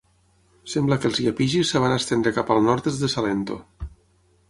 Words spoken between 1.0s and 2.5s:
que els iapigis es van estendre